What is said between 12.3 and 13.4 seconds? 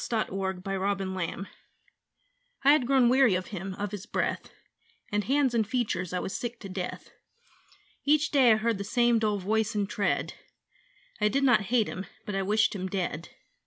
I wished him dead.